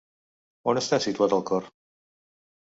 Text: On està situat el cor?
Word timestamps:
On 0.73 0.79
està 0.81 0.99
situat 1.05 1.37
el 1.37 1.45
cor? 1.51 1.69